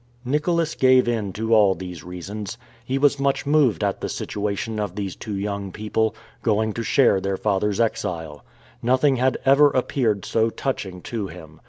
[0.25, 2.57] Nicholas gave in to all these reasons.
[2.83, 7.21] He was much moved at the situation of these two young people, going to share
[7.21, 8.43] their father's exile.
[8.81, 11.59] Nothing had ever appeared so touching to him.